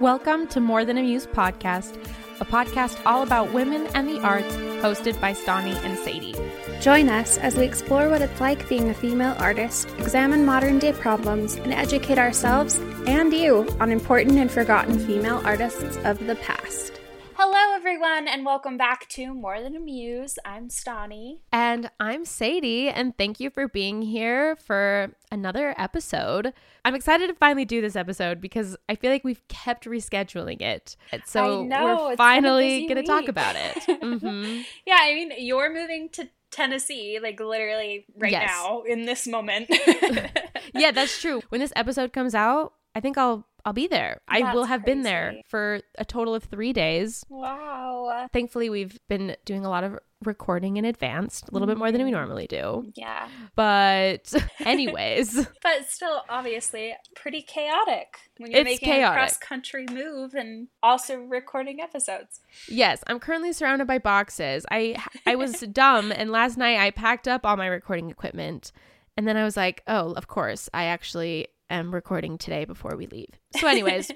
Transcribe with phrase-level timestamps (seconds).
[0.00, 1.96] Welcome to More Than a Muse podcast,
[2.38, 6.36] a podcast all about women and the arts, hosted by Stani and Sadie.
[6.80, 10.92] Join us as we explore what it's like being a female artist, examine modern day
[10.92, 16.97] problems, and educate ourselves and you on important and forgotten female artists of the past.
[17.40, 20.40] Hello, everyone, and welcome back to More Than a Muse.
[20.44, 21.38] I'm Stani.
[21.52, 26.52] And I'm Sadie, and thank you for being here for another episode.
[26.84, 30.96] I'm excited to finally do this episode because I feel like we've kept rescheduling it.
[31.26, 33.76] So know, we're finally going to talk about it.
[34.08, 34.62] Mm-hmm.
[34.84, 38.48] yeah, I mean, you're moving to Tennessee, like literally right Yes.
[38.50, 39.68] now in this moment.
[40.74, 41.42] yeah, that's true.
[41.50, 44.20] When this episode comes out, I think I'll I'll be there.
[44.28, 47.24] I will have been there for a total of 3 days.
[47.28, 48.28] wow.
[48.32, 52.02] Thankfully, we've been doing a lot of recording in advance, a little bit more than
[52.02, 52.18] we mm-hmm.
[52.18, 52.90] normally do.
[52.94, 53.28] Yeah.
[53.54, 59.18] But anyways, But still, obviously, pretty chaotic when you're It's making a chaotic.
[59.18, 62.40] cross country move and also recording episodes.
[62.68, 64.66] yes, I'm currently surrounded by boxes.
[64.70, 68.72] I I was dumb and last night I packed up all my recording equipment
[69.16, 73.06] and then I was like, "Oh, of course, I actually am recording today before we
[73.06, 74.10] leave." So anyways,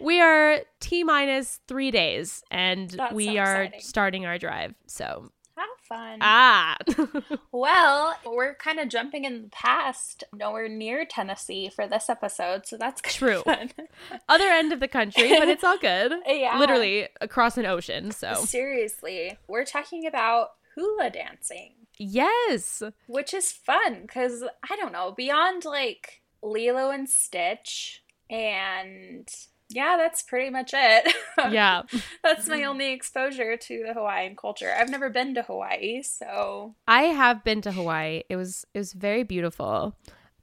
[0.00, 4.74] we are T minus 3 days and That's we so are starting our drive.
[4.86, 6.18] So, Have fun.
[6.20, 6.76] ah.
[7.52, 12.76] Well, we're kind of jumping in the past, nowhere near Tennessee for this episode, so
[12.76, 13.42] that's True.
[14.28, 16.12] Other end of the country, but it's all good.
[16.26, 16.58] Yeah.
[16.58, 18.10] Literally across an ocean.
[18.10, 22.82] So, Seriously, we're talking about hula dancing, yes.
[23.06, 29.28] which is fun because I don't know, beyond like Lilo and Stitch, and
[29.70, 31.12] yeah, that's pretty much it.
[31.50, 31.82] Yeah.
[32.22, 34.72] that's my only exposure to the Hawaiian culture.
[34.78, 38.22] I've never been to Hawaii, so I have been to Hawaii.
[38.28, 39.96] It was it was very beautiful.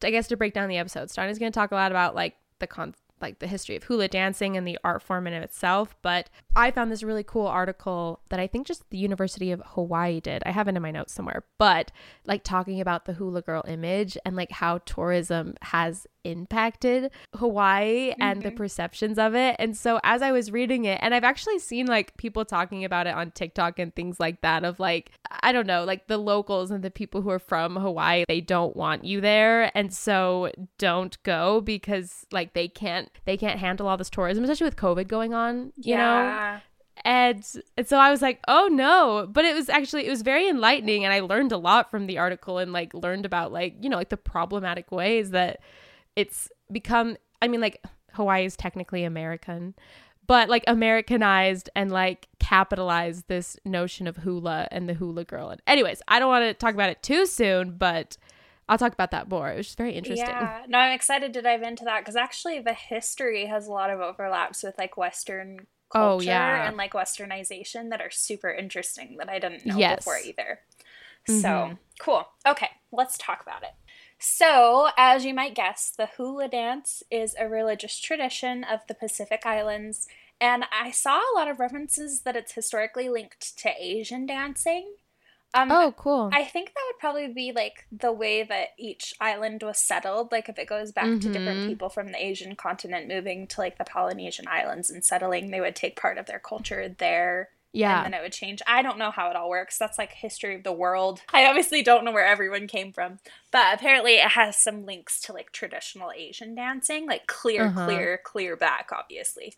[0.04, 2.36] I guess to break down the episode, Stani's going to talk a lot about like
[2.60, 5.96] the con like the history of hula dancing and the art form in itself.
[6.02, 10.20] But I found this really cool article that I think just the University of Hawaii
[10.20, 10.44] did.
[10.46, 11.92] I have it in my notes somewhere, but
[12.26, 18.42] like talking about the hula girl image and like how tourism has impacted Hawaii and
[18.42, 18.58] the mm-hmm.
[18.58, 19.56] perceptions of it.
[19.60, 23.08] And so as I was reading it, and I've actually seen like people talking about
[23.08, 26.72] it on TikTok and things like that of like, I don't know, like the locals
[26.72, 29.76] and the people who are from Hawaii, they don't want you there.
[29.76, 34.66] And so don't go because like they can't they can't handle all this tourism, especially
[34.66, 36.41] with COVID going on, you know?
[37.04, 37.44] And
[37.78, 39.28] and so I was like, oh no.
[39.30, 42.18] But it was actually it was very enlightening and I learned a lot from the
[42.18, 45.62] article and like learned about like, you know, like the problematic ways that
[46.16, 49.74] it's become I mean like Hawaii is technically American,
[50.28, 55.50] but like Americanized and like capitalized this notion of hula and the hula girl.
[55.50, 58.18] And anyways, I don't want to talk about it too soon, but
[58.70, 59.52] I'll talk about that more.
[59.52, 60.28] It was just very interesting.
[60.28, 63.90] Yeah, no, I'm excited to dive into that because actually the history has a lot
[63.90, 66.68] of overlaps with like Western Oh, yeah.
[66.68, 69.98] and like Westernization that are super interesting that I didn't know Yes.
[69.98, 70.60] before either.
[71.28, 71.42] Mhm.
[71.42, 72.28] So cool.
[72.48, 73.72] Okay, let's talk about it.
[74.20, 79.46] So, as you might guess, the hula dance is a religious tradition of the Pacific
[79.46, 80.08] Islands,
[80.40, 84.96] and I saw a lot of references that it's historically linked to Asian dancing.
[85.54, 86.30] Um, Oh, cool.
[86.32, 90.32] I think that would probably be like the way that each island was settled.
[90.32, 91.68] Like if it goes back to different Mhm.
[91.68, 95.76] people from the Asian continent moving to like the Polynesian islands and settling, they would
[95.76, 97.50] take part of their culture there.
[97.74, 98.04] yeah.
[98.04, 98.62] And then it would change.
[98.68, 99.78] I don't know how it all works.
[99.78, 101.22] That's like history of the world.
[101.34, 103.20] I obviously don't know where everyone came from.
[103.50, 107.86] But apparently it has some links to like traditional Asian dancing, like clear, Uh-huh.
[107.86, 109.56] clear, clear back, obviously.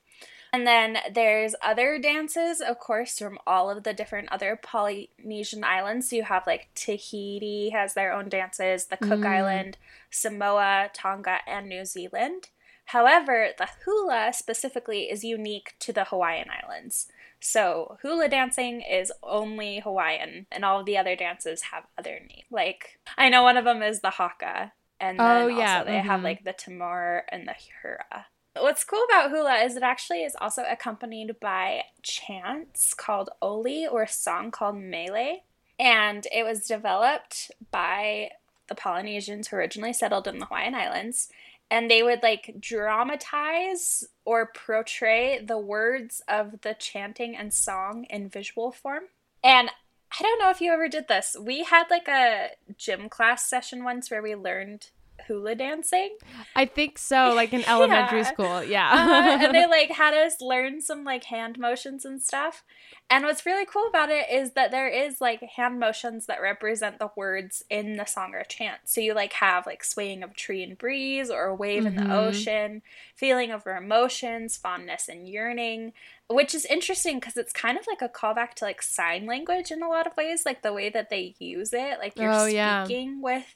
[0.53, 6.09] And then there's other dances, of course, from all of the different other Polynesian islands.
[6.11, 9.27] So you have like Tahiti has their own dances, the Cook Mm.
[9.27, 9.77] Island,
[10.11, 12.49] Samoa, Tonga, and New Zealand.
[12.87, 17.07] However, the hula specifically is unique to the Hawaiian Islands.
[17.39, 22.45] So hula dancing is only Hawaiian, and all of the other dances have other names.
[22.51, 25.99] Like I know one of them is the haka, and then Oh, yeah, also they
[25.99, 26.23] have mhm.
[26.25, 28.25] like the tamure and the hura.
[28.55, 34.03] What's cool about hula is it actually is also accompanied by chants called oli or
[34.03, 35.39] a song called mele,
[35.79, 38.29] and it was developed by
[38.67, 41.29] the Polynesians who originally settled in the Hawaiian Islands.
[41.73, 48.29] and they would like dramatize or portray the words of the chanting and song in
[48.29, 49.05] visual form.
[49.43, 49.71] And
[50.19, 51.35] I don't know if you ever did this.
[51.39, 54.91] We had like a gym class session once where we learned
[55.27, 56.17] hula dancing.
[56.55, 58.31] I think so, like in elementary yeah.
[58.31, 58.63] school.
[58.63, 58.89] Yeah.
[58.91, 62.63] uh, and they like had us learn some like hand motions and stuff.
[63.09, 66.99] And what's really cool about it is that there is like hand motions that represent
[66.99, 68.81] the words in the song or chant.
[68.85, 71.87] So you like have like swaying of tree and breeze or a wave mm-hmm.
[71.87, 72.11] in the mm-hmm.
[72.11, 72.81] ocean,
[73.15, 75.93] feeling of emotions, fondness and yearning,
[76.29, 79.83] which is interesting because it's kind of like a callback to like sign language in
[79.83, 81.99] a lot of ways, like the way that they use it.
[81.99, 83.21] Like you're oh, speaking yeah.
[83.21, 83.55] with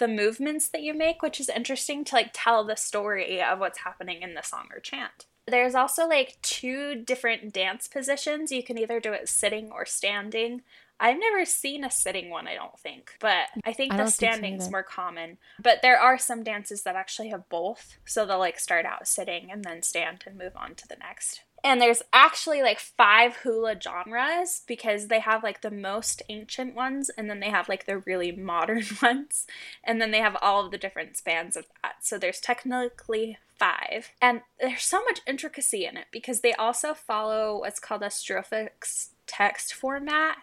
[0.00, 3.80] the movements that you make, which is interesting to like tell the story of what's
[3.80, 5.26] happening in the song or chant.
[5.46, 8.50] There's also like two different dance positions.
[8.50, 10.62] You can either do it sitting or standing.
[10.98, 14.66] I've never seen a sitting one, I don't think, but I think I the standing's
[14.66, 15.38] so more common.
[15.62, 17.98] But there are some dances that actually have both.
[18.04, 21.42] So they'll like start out sitting and then stand and move on to the next.
[21.62, 27.10] And there's actually like five hula genres because they have like the most ancient ones
[27.10, 29.46] and then they have like the really modern ones.
[29.84, 31.96] And then they have all of the different spans of that.
[32.02, 34.10] So there's technically five.
[34.22, 39.08] And there's so much intricacy in it because they also follow what's called a strophic
[39.26, 40.38] text format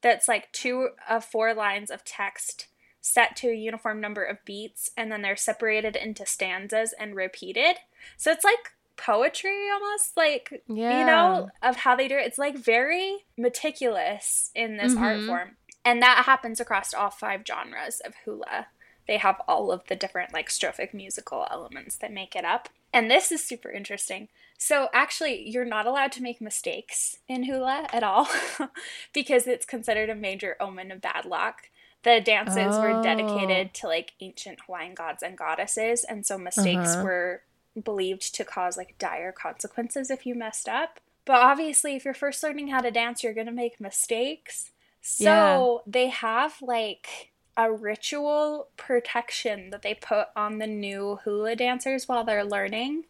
[0.00, 2.68] that's like two of four lines of text
[3.00, 7.76] set to a uniform number of beats and then they're separated into stanzas and repeated.
[8.16, 10.98] So it's like poetry almost like yeah.
[10.98, 15.02] you know of how they do it it's like very meticulous in this mm-hmm.
[15.02, 18.66] art form and that happens across all five genres of hula
[19.06, 23.10] they have all of the different like strophic musical elements that make it up and
[23.10, 24.28] this is super interesting
[24.58, 28.28] so actually you're not allowed to make mistakes in hula at all
[29.14, 31.70] because it's considered a major omen of bad luck
[32.02, 32.80] the dances oh.
[32.80, 37.04] were dedicated to like ancient hawaiian gods and goddesses and so mistakes uh-huh.
[37.04, 37.42] were
[37.80, 41.00] believed to cause like dire consequences if you messed up.
[41.24, 44.70] But obviously, if you're first learning how to dance, you're going to make mistakes.
[45.02, 45.90] So yeah.
[45.90, 52.24] they have like a ritual protection that they put on the new hula dancers while
[52.24, 53.04] they're learning.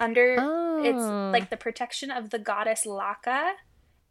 [0.00, 0.82] Under oh.
[0.82, 3.52] it's like the protection of the goddess Laka,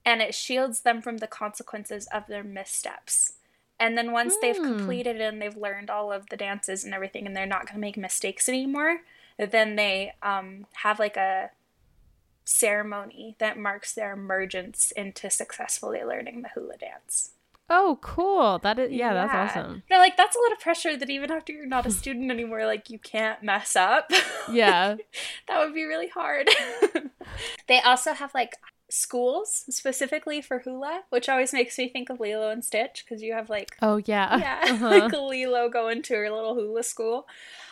[0.05, 3.33] and it shields them from the consequences of their missteps.
[3.79, 4.41] And then once mm.
[4.41, 4.63] they've hmm.
[4.63, 7.79] completed and they've learned all of the dances and everything, and they're not going to
[7.79, 8.99] make mistakes anymore,
[9.45, 11.51] then they um, have like a
[12.45, 17.31] ceremony that marks their emergence into successfully learning the hula dance.
[17.69, 18.57] Oh, cool.
[18.59, 19.13] That is yeah, yeah.
[19.13, 19.83] that's awesome.
[19.91, 22.65] No, like that's a lot of pressure that even after you're not a student anymore,
[22.65, 24.11] like you can't mess up.
[24.51, 24.95] Yeah.
[25.47, 26.49] that would be really hard.
[27.67, 28.55] they also have like
[28.89, 33.33] schools specifically for hula, which always makes me think of Lilo and Stitch because you
[33.33, 34.37] have like Oh yeah.
[34.39, 34.59] Yeah.
[34.73, 34.89] Uh-huh.
[34.89, 37.27] like Lilo going to her little hula school.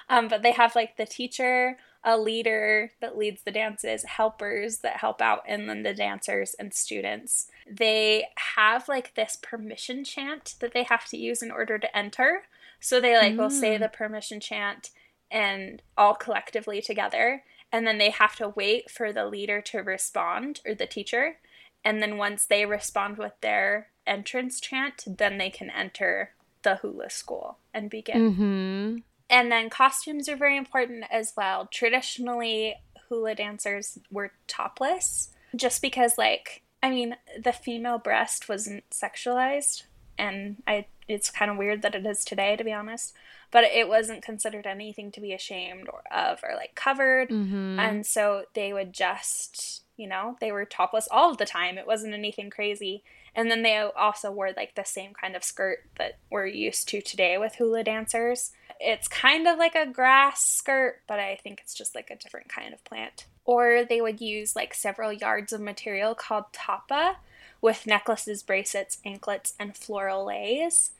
[0.10, 4.98] Um, but they have like the teacher, a leader that leads the dances, helpers that
[4.98, 7.48] help out, and then the dancers and students.
[7.70, 8.26] They
[8.56, 12.44] have like this permission chant that they have to use in order to enter.
[12.80, 13.38] So they like mm.
[13.38, 13.80] will say mm.
[13.80, 14.92] the permission chant
[15.30, 17.44] and all collectively together.
[17.72, 21.38] And then they have to wait for the leader to respond or the teacher.
[21.84, 26.32] And then once they respond with their entrance chant, then they can enter
[26.64, 28.32] the hula school and begin.
[28.34, 28.98] Mm-hmm.
[29.30, 31.68] And then costumes are very important as well.
[31.72, 32.76] Traditionally,
[33.10, 39.84] hula dancers were topless just because, like, I mean, the female breast wasn't sexualized,
[40.18, 43.14] and I it's kind of weird that it is today, to be honest.
[43.50, 47.80] But it wasn't considered anything to be ashamed of or like covered, mm-hmm.
[47.80, 51.78] and so they would just, you know, they were topless all the time.
[51.78, 53.04] It wasn't anything crazy.
[53.34, 57.02] And then they also wore like the same kind of skirt that we're used to
[57.02, 58.52] today with hula dancers.
[58.80, 62.50] It's kind of like a grass skirt, but I think it's just like a different
[62.50, 63.26] kind of plant.
[63.46, 67.18] Or they would use like several yards of material called tapa
[67.62, 70.92] with necklaces, bracelets, anklets, and floral leis.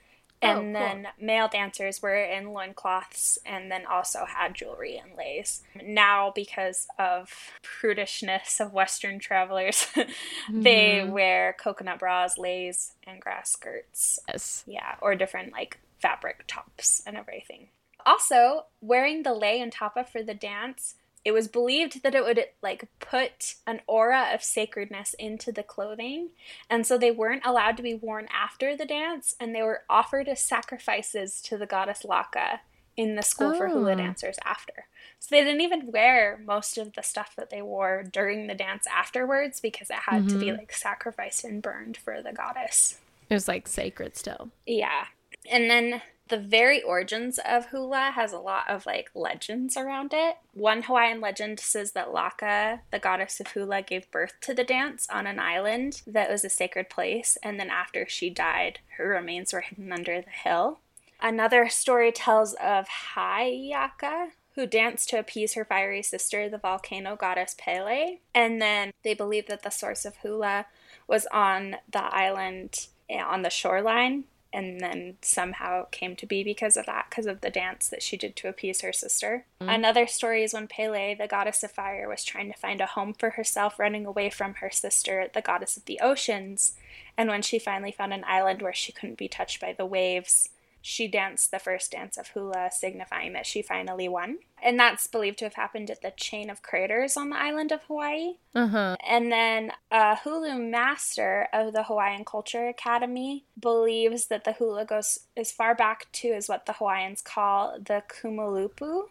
[0.44, 0.74] Oh, and oh, cool.
[0.74, 5.64] then male dancers were in loincloths and then also had jewelry and lace.
[5.84, 10.62] Now, because of prudishness of Western travelers, mm-hmm.
[10.62, 14.20] they wear coconut bras, leis, and grass skirts.
[14.28, 14.64] Yes.
[14.68, 17.68] Yeah, or different like fabric tops and everything.
[18.06, 22.46] Also, wearing the lei and tapa for the dance, it was believed that it would
[22.62, 26.30] like put an aura of sacredness into the clothing,
[26.70, 30.30] and so they weren't allowed to be worn after the dance, and they were offered
[30.30, 32.60] as sacrifices to the goddess Laka
[32.96, 33.58] in the school oh.
[33.58, 33.96] for hula oh.
[33.96, 34.88] dancers after.
[35.20, 38.86] So they didn't even wear most of the stuff that they wore during the dance
[38.88, 40.28] afterwards because it had mm-hmm.
[40.30, 40.60] to be mm-hmm.
[40.60, 43.00] like sacrificed and burned for the goddess.
[43.30, 44.50] It was like sacred still.
[44.66, 45.06] Yeah.
[45.50, 50.38] And then the very origins of hula has a lot of like legends around it.
[50.54, 55.08] One Hawaiian legend says that Laka, the goddess of hula, gave birth to the dance
[55.10, 59.54] on an island that was a sacred place, and then after she died, her remains
[59.54, 60.80] were hidden under the hill.
[61.22, 67.56] Another story tells of Hi'iaka, who danced to appease her fiery sister, the volcano goddess
[67.58, 68.18] Pele.
[68.34, 70.66] And then they believe that the source of hula
[71.08, 76.78] was on the island eh, on the shoreline and then somehow came to be because
[76.78, 79.46] of that, because of the dance that she did to appease her sister.
[79.62, 79.76] Mm.
[79.76, 83.14] Another story is when Pele, the goddess of fire, was trying to find a home
[83.14, 86.74] for herself, running away from her sister, the goddess of the oceans.
[87.18, 90.50] And when she finally found an island where she couldn't be touched by the waves,
[90.88, 94.38] she danced the first dance of hula, signifying that she finally won.
[94.64, 97.84] And that's believed to have happened at the chain of craters on the island of
[97.84, 98.36] Hawaii.
[98.56, 98.96] Uh-huh.
[99.06, 105.20] And then a hula master of the Hawaiian Culture Academy believes that the hula goes
[105.36, 109.10] as far back to as what the Hawaiians call the Kumulipo,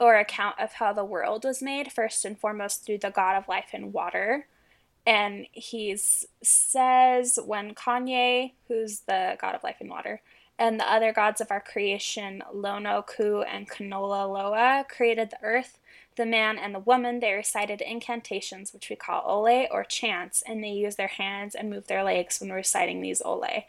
[0.00, 3.46] or account of how the world was made, first and foremost through the god of
[3.46, 4.48] life and water
[5.08, 5.96] and he
[6.42, 10.20] says when Kane, who's the god of life and water,
[10.58, 15.78] and the other gods of our creation, Lono, Ku, and Kanaloa, created the earth,
[16.16, 17.20] the man, and the woman.
[17.20, 21.68] They recited incantations, which we call oli or chants, and they use their hands and
[21.68, 23.66] move their legs when reciting these oli.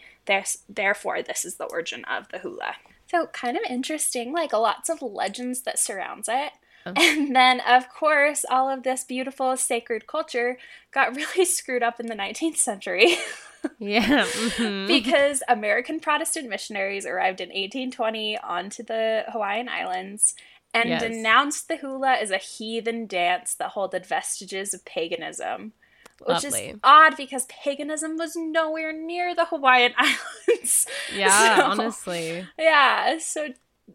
[0.70, 2.76] Therefore, this is the origin of the hula.
[3.12, 6.54] So, kind of interesting, like lots of legends that surrounds it.
[6.98, 10.58] And then, of course, all of this beautiful sacred culture
[10.92, 13.18] got really screwed up in the 19th century.
[13.80, 14.26] yeah.
[14.26, 14.88] Mm-hmm.
[14.88, 20.36] because American Protestant missionaries arrived in 1820 onto the Hawaiian Islands
[20.74, 21.02] and yes.
[21.02, 25.74] denounced the hula as a heathen dance that holded vestiges of paganism.
[26.20, 26.70] Which Lovely.
[26.70, 30.88] is odd because paganism was nowhere near the Hawaiian Islands.
[31.16, 32.48] Yeah, so, honestly.
[32.58, 33.50] Yeah, so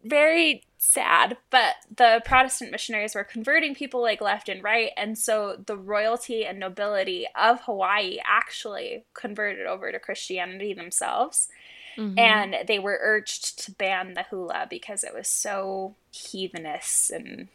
[0.05, 5.57] very sad, but the Protestant missionaries were converting people like left and right, and so
[5.65, 11.49] the royalty and nobility of Hawaii actually converted over to Christianity themselves.
[11.97, 12.19] Mm-hmm.
[12.19, 17.49] And they were urged to ban the hula because it was so heathenous and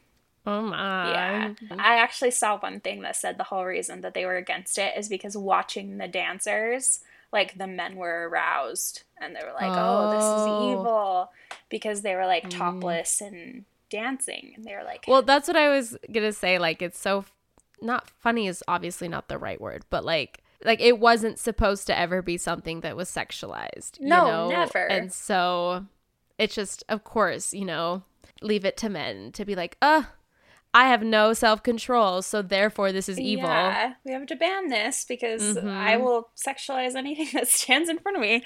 [0.46, 1.10] Oh my.
[1.12, 1.53] Yeah.
[1.72, 4.93] I actually saw one thing that said the whole reason that they were against it
[4.96, 7.01] is because watching the dancers,
[7.34, 10.72] like the men were aroused and they were like, oh, oh this is oh.
[10.72, 11.29] evil
[11.69, 12.57] because they were like mm.
[12.57, 13.27] topless mm.
[13.27, 17.00] and dancing and they were like well that's what i was gonna say like it's
[17.00, 17.24] so
[17.81, 21.97] not funny is obviously not the right word but like like it wasn't supposed to
[21.97, 24.50] ever be something that was sexualized no know?
[24.50, 25.86] never and so
[26.38, 28.03] it's just of course you know
[28.41, 30.03] leave it to men to be like uh
[30.74, 33.50] I have no self control, so therefore this is evil.
[33.50, 35.67] Yeah, we have to ban this because mm-hmm.
[35.67, 38.43] I will sexualize anything that stands in front of me.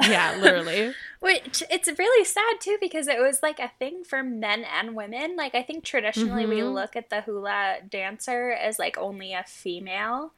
[0.00, 0.94] Yeah, literally.
[1.20, 5.36] Which it's really sad too because it was like a thing for men and women.
[5.36, 6.50] Like I think traditionally mm-hmm.
[6.50, 10.32] we look at the hula dancer as like only a female.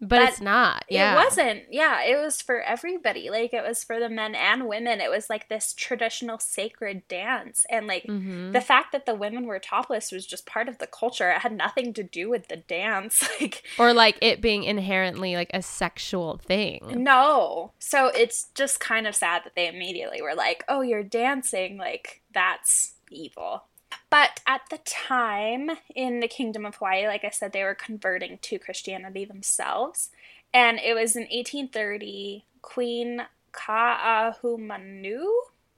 [0.00, 0.84] But, but, it's not.
[0.88, 1.12] Yeah.
[1.12, 1.62] It wasn't.
[1.70, 3.28] Yeah, it was for everybody.
[3.28, 5.00] Like it was for the men and women.
[5.00, 7.66] It was like this traditional sacred dance.
[7.68, 8.52] And like mm-hmm.
[8.52, 11.30] the fact that the women were topless was just part of the culture.
[11.30, 13.28] It had nothing to do with the dance.
[13.40, 17.02] Like or like it being inherently like a sexual thing.
[17.02, 17.72] No.
[17.78, 21.78] So it's just kind of sad that they immediately were like, "Oh, you're dancing.
[21.78, 23.64] Like that's evil."
[24.10, 28.38] But at the time in the Kingdom of Hawaii, like I said, they were converting
[28.42, 30.10] to Christianity themselves.
[30.52, 35.26] And it was in 1830, Queen Kaahumanu.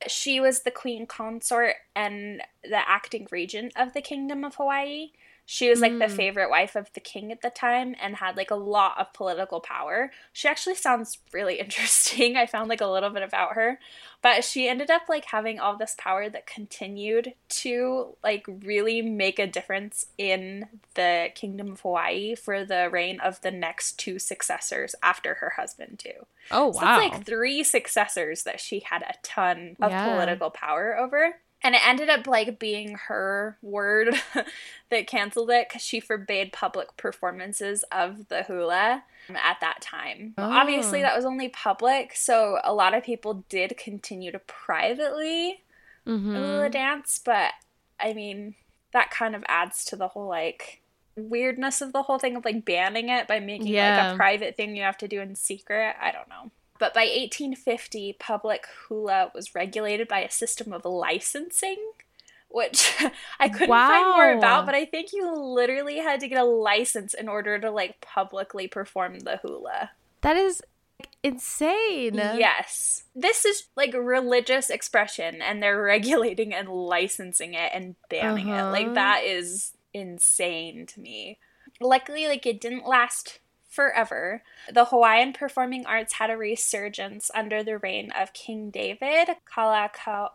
[0.09, 5.11] She was the queen consort and the acting regent of the Kingdom of Hawaii.
[5.45, 5.99] She was like mm.
[5.99, 9.13] the favorite wife of the king at the time and had like a lot of
[9.13, 10.11] political power.
[10.33, 12.37] She actually sounds really interesting.
[12.37, 13.79] I found like a little bit about her.
[14.23, 19.41] But she ended up like having all this power that continued to like really make
[19.41, 24.95] a difference in the kingdom of Hawaii for the reign of the next two successors
[25.03, 26.27] after her husband too.
[26.53, 26.73] Oh wow.
[26.73, 30.09] So it's like three successors that she had a ton of yeah.
[30.09, 31.35] political power over.
[31.65, 34.15] And it ended up like being her word
[34.91, 40.35] that canceled it because she forbade public performances of the hula at that time.
[40.37, 40.51] Oh.
[40.51, 45.63] Obviously, that was only public, so a lot of people did continue to privately
[46.07, 46.35] mm-hmm.
[46.35, 47.53] hula dance, but
[48.01, 48.57] I mean,
[48.93, 50.81] that kind of adds to the whole like
[51.17, 53.95] weirdness of the whole thing of like banning it by making yeah.
[53.95, 55.95] it like a private thing you have to do in secret.
[56.01, 56.51] I don't know.
[56.83, 61.79] But by 1850, public hula was regulated by a system of licensing,
[62.49, 62.93] which
[63.39, 63.89] I couldn't wow.
[63.89, 67.57] find more about, but I think you literally had to get a license in order
[67.61, 69.93] to like publicly perform the hula.
[70.23, 70.61] That is
[71.23, 72.17] insane.
[72.17, 73.05] Yes.
[73.15, 78.71] This is like religious expression and they're regulating and licensing it and banning uh-huh.
[78.71, 78.73] it.
[78.73, 78.95] Like uh-huh.
[78.95, 81.39] that is insane to me.
[81.81, 83.39] Luckily like it didn't last
[83.73, 84.43] forever.
[84.71, 90.29] The Hawaiian performing arts had a resurgence under the reign of King David Kalakaua.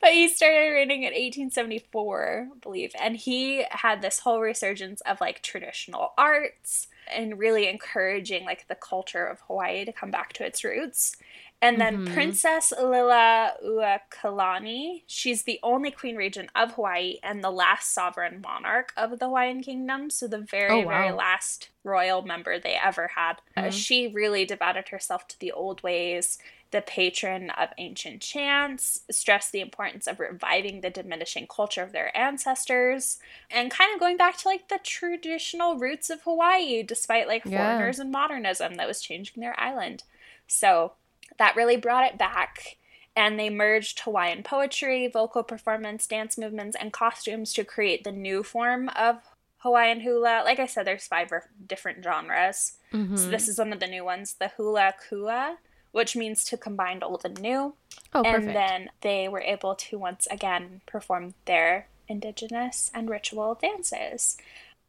[0.00, 5.20] But he started reigning in 1874, I believe, and he had this whole resurgence of
[5.20, 10.46] like traditional arts and really encouraging like the culture of Hawaii to come back to
[10.46, 11.16] its roots.
[11.62, 12.14] And then mm-hmm.
[12.14, 18.94] Princess Lila Uakalani, she's the only queen regent of Hawaii and the last sovereign monarch
[18.96, 20.08] of the Hawaiian kingdom.
[20.08, 20.88] So the very, oh, wow.
[20.88, 23.34] very last royal member they ever had.
[23.56, 23.68] Uh, mm-hmm.
[23.68, 26.38] Uh, she really devoted herself to the old ways,
[26.70, 32.16] the patron of ancient chants, stressed the importance of reviving the diminishing culture of their
[32.16, 33.18] ancestors,
[33.50, 37.58] and kind of going back to like the traditional roots of Hawaii, despite like yeah.
[37.58, 40.04] foreigners and modernism that was changing their island.
[40.46, 40.92] So
[41.38, 42.76] that really brought it back.
[43.16, 48.42] And they merged Hawaiian poetry, vocal performance, dance movements, and costumes to create the new
[48.42, 49.16] form of
[49.58, 50.42] Hawaiian hula.
[50.44, 51.30] Like I said, there's five
[51.66, 52.74] different genres.
[52.92, 53.16] Mm-hmm.
[53.16, 55.56] So this is one of the new ones, the hula ku'i,
[55.92, 57.74] which means to combine old and new.
[58.14, 58.54] Oh, and perfect.
[58.54, 64.36] then they were able to once again perform their indigenous and ritual dances.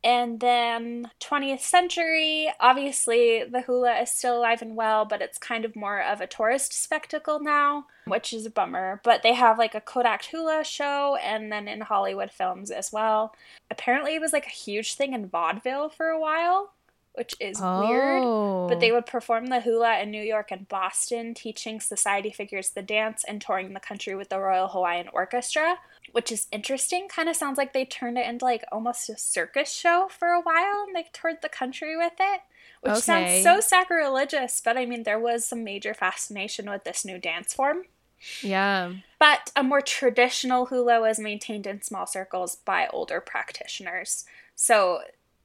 [0.03, 5.63] And then 20th century, obviously the hula is still alive and well, but it's kind
[5.63, 8.99] of more of a tourist spectacle now, which is a bummer.
[9.03, 13.35] But they have like a Kodak hula show and then in Hollywood films as well.
[13.69, 16.71] Apparently it was like a huge thing in vaudeville for a while
[17.13, 17.87] which is oh.
[17.87, 18.69] weird.
[18.69, 18.95] But they oh.
[18.95, 23.41] would perform the hula in New York and Boston, teaching society figures the dance and
[23.41, 25.77] touring the country with the Royal Hawaiian Orchestra,
[26.11, 27.07] which is interesting.
[27.07, 30.41] Kind of sounds like they turned it into like almost a circus show for a
[30.41, 32.41] while and they toured the country with it.
[32.81, 33.01] Which okay.
[33.01, 37.53] sounds so sacrilegious, but I mean, there was some major fascination with this new dance
[37.53, 37.83] form.
[38.41, 38.93] Yeah.
[39.19, 44.25] But a more traditional hula was maintained in small circles by older practitioners.
[44.55, 45.01] So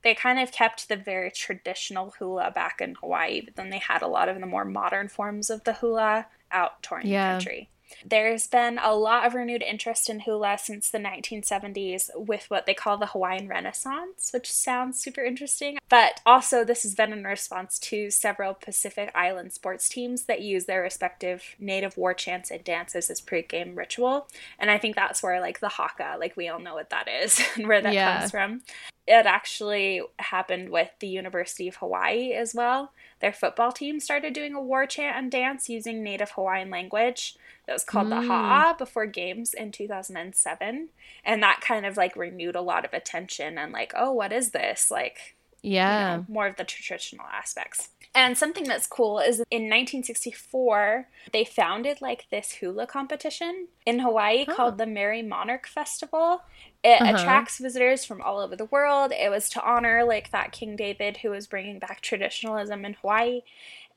[0.07, 4.03] they kind of kept the very traditional hula back in Hawaii, but then they had
[4.03, 7.33] a lot of the more modern forms of the hula out touring yeah.
[7.33, 7.71] the country.
[8.05, 12.75] There's been a lot of renewed interest in hula since the 1970s with what they
[12.75, 15.77] call the Hawaiian Renaissance, which sounds super interesting.
[15.89, 20.65] But also, this has been in response to several Pacific Island sports teams that use
[20.65, 24.27] their respective native war chants and dances as pre-game ritual.
[24.59, 27.41] And I think that's where, like, the haka, like, we all know what that is
[27.57, 28.19] and where that yeah.
[28.19, 28.63] comes from.
[29.07, 32.91] It actually happened with the University of Hawaii as well.
[33.21, 37.73] Their football team started doing a war chant and dance using native Hawaiian language that
[37.73, 38.21] was called mm.
[38.21, 40.89] the Ha'a before games in 2007.
[41.25, 44.51] And that kind of like renewed a lot of attention and like, oh, what is
[44.51, 44.91] this?
[44.91, 45.36] Like,
[45.67, 47.91] yeah, you know, more of the traditional aspects.
[48.15, 54.47] And something that's cool is in 1964, they founded like this hula competition in Hawaii
[54.47, 56.41] called the Merrie Monarch Festival.
[56.83, 57.17] It uh-huh.
[57.17, 59.13] attracts visitors from all over the world.
[59.13, 63.43] It was to honor like that King David who was bringing back traditionalism in Hawaii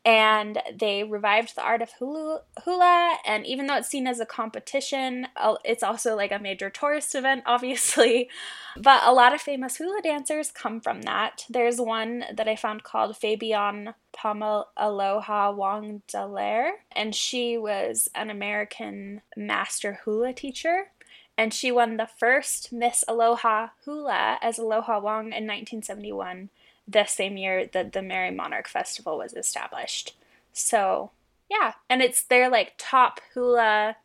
[0.06, 5.28] and they revived the art of hula, and even though it's seen as a competition
[5.66, 8.30] it's also like a major tourist event obviously.
[8.78, 11.46] But a lot of famous hula dancers come from that.
[11.50, 18.30] There's one that i found called fabian Pamela Aloha wong Dalire and she was an
[18.30, 20.92] american master hula teacher.
[21.38, 26.50] And she won the first miss aloha hula as aloha wong in 1971
[26.90, 30.16] the same year that the Merrie Monarch Festival was established.
[30.54, 31.12] So,
[31.50, 33.98] yeah, and it's their like top hula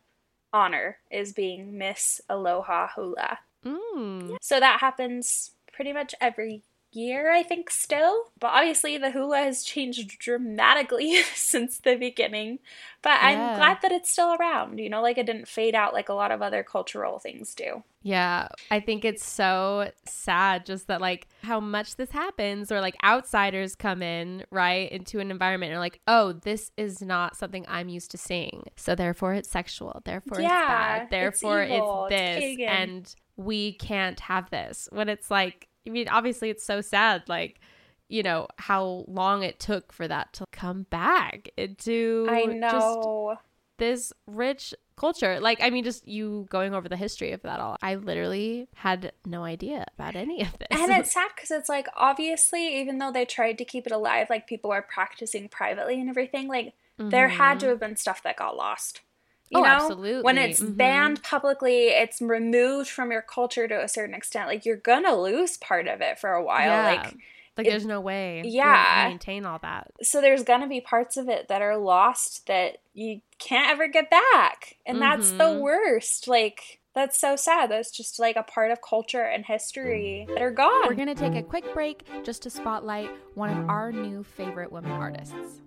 [0.53, 3.39] honor is being Miss Aloha Hula.
[3.65, 4.37] Mm.
[4.41, 6.61] So that happens pretty much every
[6.95, 8.31] year, I think, still.
[8.39, 12.59] But obviously, the hula has changed dramatically since the beginning.
[13.01, 13.19] But.
[13.21, 16.13] I'm glad that it's still around, you know, like it didn't fade out like a
[16.13, 17.83] lot of other cultural things do.
[18.05, 22.95] Yeah, I think it's so sad just that, like, how much this happens, or like
[23.03, 27.65] outsiders come in, right, into an environment and are like, oh, this is not something
[27.67, 28.65] I'm used to seeing.
[28.75, 30.03] So therefore, it's sexual.
[30.05, 31.09] Therefore, yeah, it's bad.
[31.09, 32.43] Therefore, it's, it's this.
[32.43, 34.87] It's and we can't have this.
[34.91, 37.59] When it's like, I mean, obviously, it's so sad, like,
[38.07, 43.37] you know, how long it took for that to come back into I know.
[43.77, 45.39] this rich culture.
[45.39, 47.77] Like, I mean, just you going over the history of that all.
[47.81, 50.67] I literally had no idea about any of this.
[50.71, 54.27] And it's sad because it's like, obviously, even though they tried to keep it alive,
[54.29, 57.09] like people were practicing privately and everything, like, mm-hmm.
[57.09, 57.71] there had to mm-hmm.
[57.71, 59.01] have been stuff that got lost.
[59.49, 60.23] You oh, know, absolutely.
[60.23, 60.73] when it's mm-hmm.
[60.73, 64.47] banned publicly, it's removed from your culture to a certain extent.
[64.47, 66.67] Like you're gonna lose part of it for a while.
[66.69, 66.83] Yeah.
[66.85, 67.15] Like
[67.57, 68.41] Like It- there's no way.
[68.41, 69.05] to Yeah.
[69.07, 69.91] maintain all that.
[70.01, 74.09] so there's gonna be parts of it that are lost that you can't ever get
[74.09, 75.59] back and that's the Mhm.
[75.61, 80.41] worst like that's so sad that's just like a part of culture and history that
[80.41, 83.91] are gone We're going to take a quick break just to spotlight one of our
[83.91, 85.61] new favorite women artists.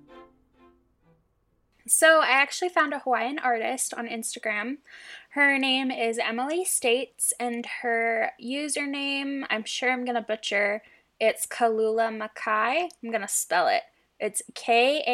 [1.89, 4.79] So i actually found a hawaiian artist on instagram.
[5.31, 10.83] Her name is emily states and her username i'm sure i'm gonna butcher
[11.21, 13.83] it's kalula makai i'm gonna spell it.
[14.21, 15.09] It's k-a-u-l-u-m-a-i-k-a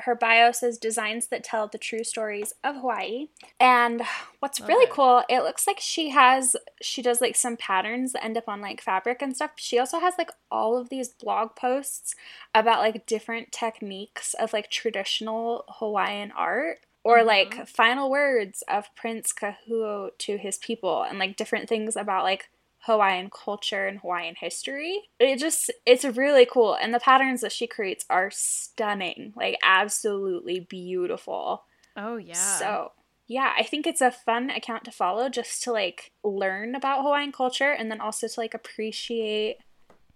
[0.00, 3.28] her bio says designs that tell the true stories of Hawaii.
[3.58, 4.02] And
[4.40, 4.92] what's really Okay.
[4.94, 8.60] cool, it looks like she has she does like some patterns that end up on
[8.60, 9.52] like fabric and stuff.
[9.56, 12.14] She also has like all of these blog posts
[12.54, 17.28] about like different techniques of like traditional Hawaiian art or mm-hmm.
[17.28, 22.50] like final words of Prince Kahuo to his people and like different things about like
[22.86, 25.02] Hawaiian culture and Hawaiian history.
[25.18, 30.60] It just it's really cool and the patterns that she creates are stunning, like absolutely
[30.60, 31.64] beautiful.
[31.96, 32.58] Oh, yeah.
[32.58, 32.92] So,
[33.26, 37.32] yeah, I think it's a fun account to follow just to like learn about Hawaiian
[37.32, 39.56] culture and then also to like appreciate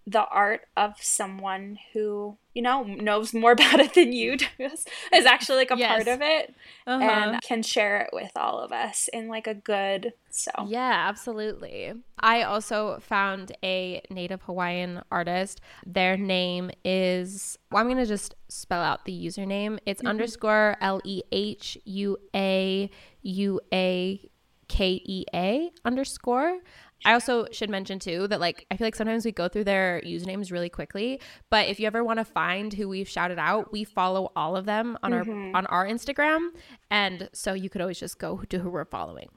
[0.07, 5.25] the art of someone who, you know, knows more about it than you do, is
[5.25, 5.89] actually like a Yes.
[6.03, 6.55] part of it
[6.87, 7.03] Uh-huh.
[7.03, 10.49] and can share it with all of us in like a good so.
[10.67, 11.93] Yeah, absolutely.
[12.19, 15.61] I also found a native Hawaiian artist.
[15.85, 19.77] Their name is, well, I'm going to just spell out the username.
[19.85, 22.89] It's underscore L E H U A
[23.23, 24.29] U A
[24.67, 26.59] K E A underscore.
[27.05, 30.01] I also should mention too that like I feel like sometimes we go through their
[30.05, 33.83] usernames really quickly, but if you ever want to find who we've shouted out, we
[33.83, 35.55] follow all of them on our mm-hmm.
[35.55, 36.49] on our Instagram,
[36.89, 39.29] and so you could always just go to who we're following.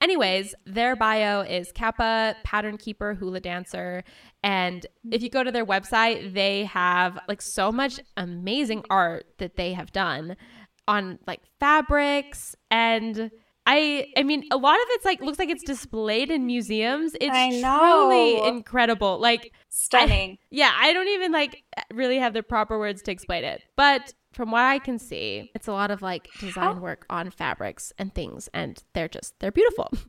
[0.00, 4.02] Anyways, their bio is Kapa, pattern keeper, hula dancer.
[4.42, 9.56] And if you go to their website, they have like so much amazing art that
[9.56, 10.36] they have done
[10.88, 13.30] on like fabrics and
[13.72, 17.14] I I mean a lot of it's like looks like it's displayed in museums.
[17.20, 19.18] It's I truly incredible.
[19.20, 20.38] Like Stunning.
[20.50, 21.62] yeah, I don't even like
[21.94, 23.62] really have the proper words to explain it.
[23.76, 27.92] But from what I can see, it's a lot of like design work on fabrics
[27.96, 29.90] and things and they're just they're beautiful.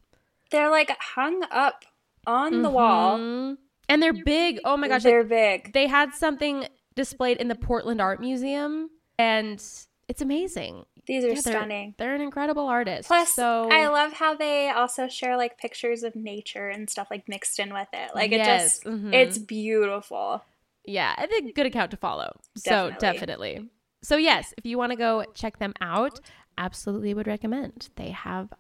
[0.52, 1.86] They're like hung up
[2.28, 3.18] on the wall.
[3.18, 3.56] Mhm.
[3.88, 4.60] And they're big.
[4.66, 5.30] Oh my gosh, They're like,
[5.66, 5.74] big.
[5.74, 9.64] they had something displayed in the Portland Art Museum and
[10.08, 10.86] it's amazing.
[11.06, 11.96] These are Yeah, they're- stunning.
[11.98, 13.08] They're an incredible artist.
[13.08, 17.28] Plus, so I love how they also share like pictures of nature and stuff like
[17.28, 18.12] mixed in with it.
[18.14, 19.14] Like it Yes, just, mhm.
[19.14, 20.44] it's beautiful.
[20.86, 22.40] yeah, I think good account to follow.
[22.58, 23.00] So Definitely.
[23.00, 23.70] definitely.
[24.04, 26.20] So yes, if you want to go check them out,
[26.58, 27.90] absolutely would recommend.
[27.96, 28.54] They have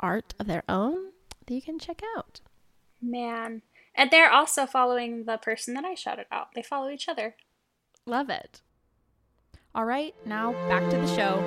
[0.00, 1.12] art of their own
[1.46, 2.40] that you can check out.
[3.00, 3.62] Man.
[3.94, 6.48] And they're also following the person that I shouted out.
[6.54, 7.34] They follow each other.
[8.06, 8.62] Love it.
[9.74, 11.42] All right, now back to the show.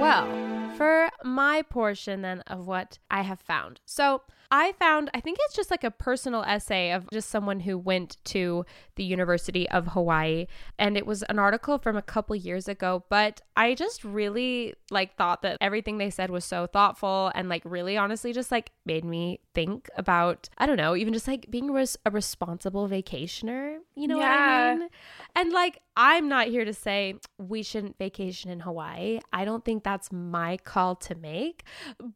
[0.00, 3.80] Well, for my portion then of what I have found.
[3.84, 4.22] So,
[4.54, 8.18] I found, I think it's just like a personal essay of just someone who went
[8.24, 10.46] to the University of Hawaii.
[10.78, 15.16] And it was an article from a couple years ago, but I just really like
[15.16, 19.06] thought that everything they said was so thoughtful and like really honestly just like made
[19.06, 23.78] me think about, I don't know, even just like being res- a responsible vacationer.
[23.94, 24.88] You know what I mean?
[25.34, 29.20] And like, I'm not here to say we shouldn't vacation in Hawaii.
[29.32, 31.64] I don't think that's my call to make.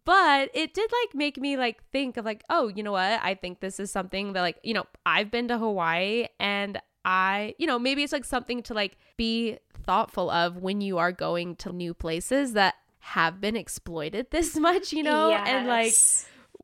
[0.05, 3.21] But it did like make me like think of like, oh, you know what?
[3.23, 7.55] I think this is something that like, you know, I've been to Hawaii and I,
[7.59, 11.57] you know, maybe it's like something to like be thoughtful of when you are going
[11.57, 15.31] to new places that have been exploited this much, you know?
[15.31, 15.95] And like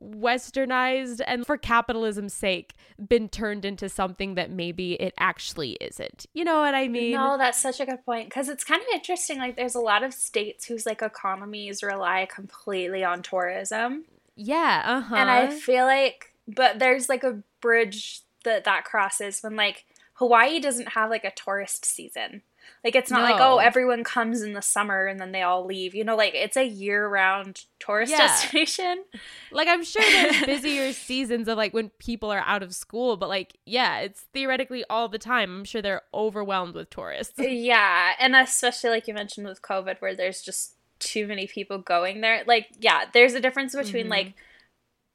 [0.03, 2.73] westernized and for capitalism's sake
[3.07, 6.25] been turned into something that maybe it actually isn't.
[6.33, 7.13] You know what I mean?
[7.13, 9.39] No, that's such a good point because it's kind of interesting.
[9.39, 15.15] Like, there's a lot of states whose like economies rely completely on tourism, Yeah, uh-huh.
[15.15, 20.59] and I feel like, but there's like a bridge that that crosses when like Hawaii
[20.59, 22.41] doesn't have like a tourist season.
[22.83, 25.93] Like, it's not like oh everyone comes in the summer and then they all leave.
[25.93, 28.19] You know, like it's a year-round tourist Yeah.
[28.19, 29.03] destination.
[29.51, 33.27] like I'm sure there's busier seasons of like when people are out of school, but
[33.29, 35.57] like yeah, it's theoretically all the time.
[35.59, 37.33] I'm sure they're overwhelmed with tourists.
[37.37, 42.21] Yeah, and especially like you mentioned with COVID, where there's just too many people going
[42.21, 42.43] there.
[42.47, 44.09] Like, yeah, there's a difference between Mhm.
[44.11, 44.33] like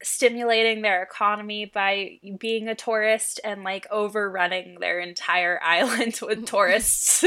[0.01, 7.23] stimulating their economy by being a tourist and like overrunning their entire island with tourists.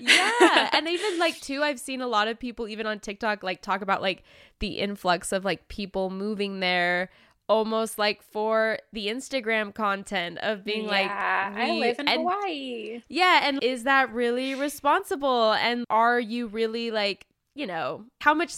[0.00, 0.70] yeah.
[0.72, 3.82] And even like too, I've seen a lot of people even on TikTok like talk
[3.82, 4.22] about like
[4.60, 7.10] the influx of like people moving there
[7.46, 13.02] almost like for the Instagram content of being like I live in and- Hawaii.
[13.08, 15.52] Yeah, and is that really responsible?
[15.52, 18.54] And are you really like, you know, how much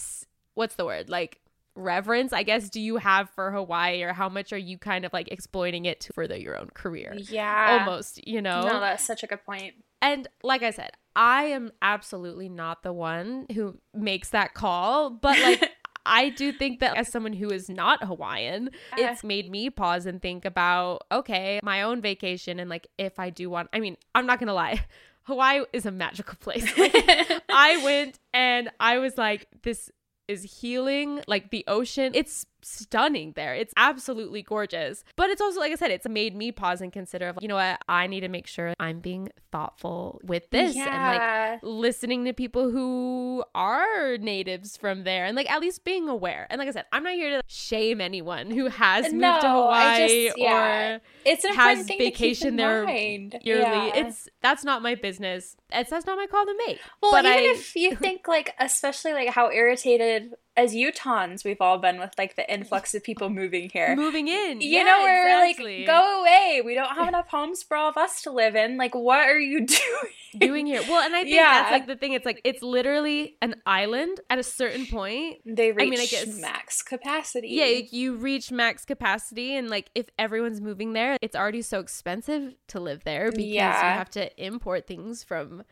[0.55, 1.09] what's the word?
[1.09, 1.39] Like
[1.75, 5.13] reverence, I guess, do you have for Hawaii or how much are you kind of
[5.13, 7.15] like exploiting it to further your own career?
[7.15, 7.79] Yeah.
[7.79, 8.61] Almost, you know.
[8.61, 9.75] No, that's such a good point.
[10.01, 15.39] And like I said, I am absolutely not the one who makes that call, but
[15.39, 15.71] like
[16.05, 20.21] I do think that as someone who is not Hawaiian, it's made me pause and
[20.21, 24.25] think about okay, my own vacation and like if I do want I mean, I'm
[24.25, 24.85] not going to lie.
[25.27, 26.65] Hawaii is a magical place.
[26.77, 26.95] Like,
[27.49, 29.91] I went and I was like this
[30.27, 33.53] is healing like the ocean it's stunning there.
[33.55, 35.03] It's absolutely gorgeous.
[35.15, 37.55] But it's also like i said it's made me pause and consider of, you know
[37.55, 37.79] what?
[37.87, 42.69] I need to make sure i'm being thoughtful with this and like listening to people
[42.71, 46.47] who are natives from there and like at least being aware.
[46.49, 49.39] And like i said i'm not here to shame anyone who has moved to No,
[49.63, 50.95] hawaii just- yeah.
[50.95, 53.39] or It's an has vacation to keep in there mind.
[53.43, 53.61] yearly.
[53.87, 53.91] Yeah.
[53.95, 55.55] it's that's not my business.
[55.71, 56.79] It's that's not my call to make.
[57.01, 61.61] Well, but even I, if you think like, especially like how irritated as Utahns we've
[61.61, 63.95] all been with like the influx of people moving here.
[63.95, 65.77] moving in You yeah, know, we're exactly.
[65.79, 66.61] like, go away.
[66.65, 68.75] We don't have enough homes for all of us to live in.
[68.77, 70.11] Like, what are you doing?
[70.37, 71.51] doing here well and i think Yeah.
[71.53, 75.71] that's like the thing it's like it's literally an island at a certain point They
[75.71, 77.47] reach mean, I guess- max capacity.
[77.47, 81.79] yeah like, you reach max capacity and like if everyone's moving there it's already so
[81.79, 83.93] expensive to live there because Yeah.
[83.93, 85.63] you have to import things from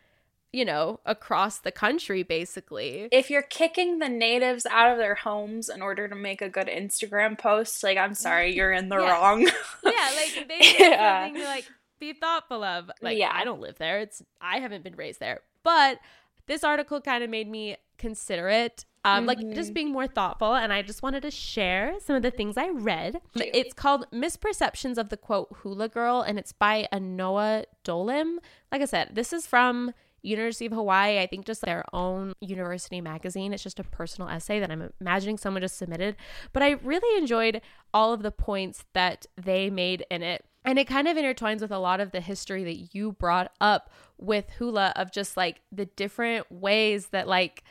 [0.55, 5.67] you know across the country basically if you're kicking the natives out of their homes
[5.69, 9.11] in order to make a good Instagram post, like I'm sorry, you're in the Yeah.
[9.11, 9.41] wrong.
[9.41, 9.51] yeah
[10.21, 11.25] like they Yeah.
[11.25, 11.65] something to like
[11.99, 13.31] be thoughtful of like Yeah.
[13.33, 15.99] i don't live there it's i haven't been raised there but
[16.45, 20.73] this article kind of made me consider it um, like just being more thoughtful and
[20.73, 25.07] i just wanted to share some of the things i read it's called misperceptions of
[25.09, 28.37] the quote hula girl and it's by anoa dolim
[28.71, 29.93] like i said this is from
[30.25, 33.53] University of Hawaii, I think just their own university magazine.
[33.53, 36.15] It's just a personal essay that I'm imagining someone just submitted.
[36.53, 37.61] But I really enjoyed
[37.93, 40.45] all of the points that they made in it.
[40.63, 43.91] And it kind of intertwines with a lot of the history that you brought up
[44.17, 47.63] with hula of just like the different ways that like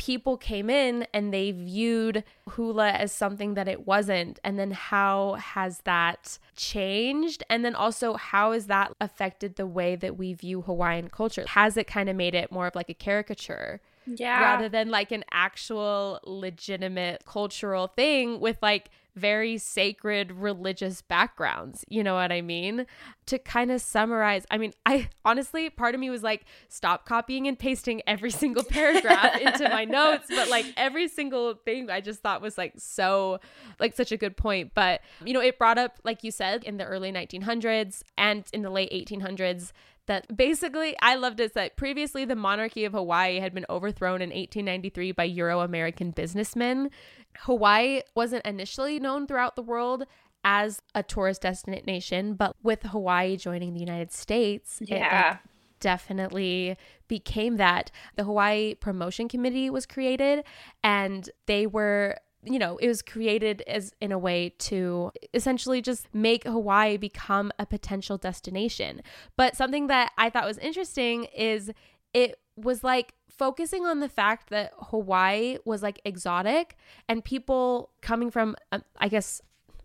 [0.00, 4.40] people came in and they viewed hula as something that it wasn't.
[4.42, 7.44] And then how has that changed?
[7.50, 11.44] And then also how has that affected the way that we view hawaiian culture?
[11.48, 14.40] Has it kind of made it more of like a caricature yeah.
[14.40, 21.84] rather than like an actual legitimate cultural thing with like very sacred religious backgrounds.
[21.88, 22.86] You know what I mean?
[23.26, 27.46] To kind of summarize, I mean, I honestly, part of me was like, stop copying
[27.46, 32.20] and pasting every single paragraph into my notes, but like every single thing I just
[32.20, 33.40] thought was like so,
[33.78, 34.72] like such a good point.
[34.74, 38.62] But, you know, it brought up, like you said, in the early 1900s and in
[38.62, 39.72] the late 1800s
[40.10, 44.30] that basically I loved it that previously the monarchy of Hawaii had been overthrown in
[44.30, 46.90] 1893 by Euro American businessmen.
[47.38, 50.04] Hawaii wasn't initially known throughout the world
[50.42, 55.36] as a tourist destination, but with Hawaii joining the United States, it, like, Yeah.
[55.78, 57.92] definitely became that.
[58.16, 60.44] The Hawaii Promotion Committee was created
[60.82, 66.06] and they were you know, it was created as in a way to essentially just
[66.14, 69.02] make Hawaii become a potential destination.
[69.36, 71.70] But something that I thought was interesting is
[72.14, 76.76] it was like focusing on the fact that Hawaii was like exotic
[77.08, 79.40] and people coming from, um, I guess,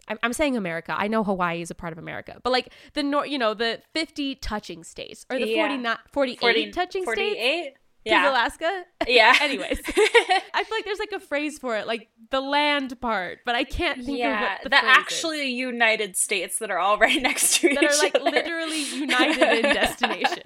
[0.07, 0.93] I'm, I'm saying America.
[0.97, 3.81] I know Hawaii is a part of America, but like the nor, you know, the
[3.93, 5.67] 50 touching states or the Yeah.
[5.67, 7.15] 49, 48 40 touching states.
[7.15, 7.63] 48?
[7.63, 8.29] Because Yeah.
[8.31, 8.83] Alaska.
[9.07, 9.35] Yeah.
[9.41, 13.55] Anyways, I feel like there's like a phrase for it, like the land part, but
[13.55, 14.97] I can't think of yeah, what the, the, phrase is.
[14.97, 18.23] actually United States that are all right next to that each are like other.
[18.31, 20.43] literally united in destination.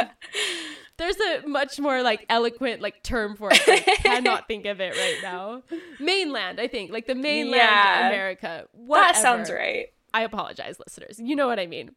[0.98, 3.62] There's a much more like eloquent like term for it.
[3.68, 5.64] I cannot think of it right now.
[6.00, 8.08] Mainland, I think, like the mainland Yeah.
[8.08, 8.68] America.
[8.90, 9.88] That sounds right.
[10.14, 11.20] I apologize, listeners.
[11.20, 11.92] You know what I mean.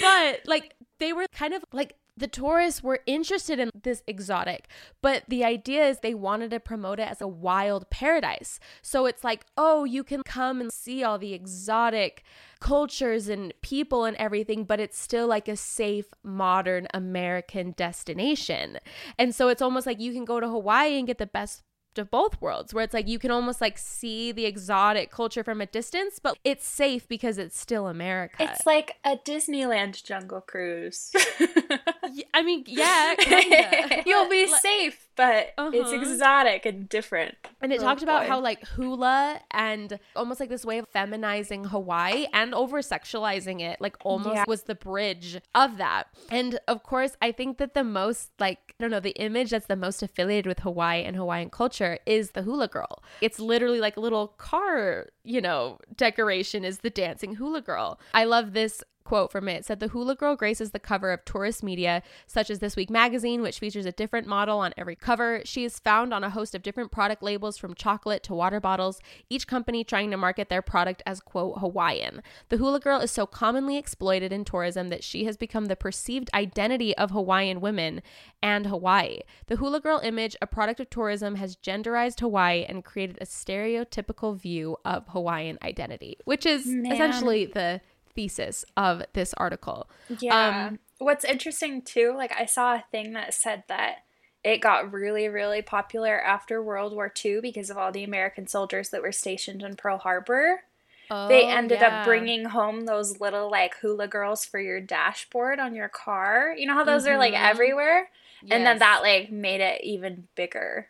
[0.00, 4.68] But like they were kind of like the tourists were interested in this exotic,
[5.00, 8.60] but the idea is they wanted to promote it as a wild paradise.
[8.82, 12.24] So it's like, oh, you can come and see all the exotic
[12.60, 18.78] cultures and people and everything, but it's still like a safe, modern American destination.
[19.18, 21.62] And so it's almost like you can go to Hawaii and get the best
[21.98, 25.60] of both worlds where it's like you can almost like see the exotic culture from
[25.60, 31.10] a distance but it's safe because it's still america It's like a Disneyland jungle cruise.
[32.34, 34.02] i mean yeah.
[34.06, 35.94] You'll be safe, but it's Uh-huh.
[35.96, 37.36] exotic and different.
[37.60, 38.28] And it Oh, talked about boy.
[38.28, 43.80] how like hula and almost like this way of feminizing Hawaii and over sexualizing it,
[43.80, 44.44] like almost Yeah.
[44.48, 46.08] was the bridge of that.
[46.30, 49.66] And of course, I think that the most like I don't know, the image that's
[49.66, 53.02] the most affiliated with Hawaii and Hawaiian culture is the hula girl.
[53.20, 58.00] It's literally like a little car, you know, decoration is the dancing hula girl.
[58.14, 59.56] I love this quote from it.
[59.56, 62.88] It said the hula girl graces the cover of tourist media such as this week
[62.88, 66.54] magazine which features a different model on every cover she is found on a host
[66.54, 70.62] of different product labels from chocolate to water bottles each company trying to market their
[70.62, 75.26] product as quote hawaiian the hula girl is so commonly exploited in tourism that she
[75.26, 78.00] has become the perceived identity of hawaiian women
[78.42, 83.18] and hawaii the hula girl image a product of tourism has genderized hawaii and created
[83.20, 86.90] a stereotypical view of hawaiian identity which is Man.
[86.90, 87.82] essentially the
[88.14, 89.88] thesis of this article.
[90.18, 90.68] Yeah.
[90.68, 94.04] Um, What's interesting too, like I saw a thing that said that
[94.44, 98.90] it got really, really popular after World War II because of all the American soldiers
[98.90, 100.62] that were stationed in Pearl Harbor.
[101.28, 102.00] they Oh, ended yeah.
[102.00, 106.54] up bringing home those little like hula girls for your dashboard on your car.
[106.56, 107.50] You know how those are like Mhm.
[107.50, 108.08] everywhere?
[108.50, 110.88] And then that like made it even bigger.